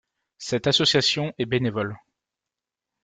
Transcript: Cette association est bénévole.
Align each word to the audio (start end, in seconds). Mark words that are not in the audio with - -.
Cette 0.39 0.65
association 0.65 1.31
est 1.37 1.45
bénévole. 1.45 1.95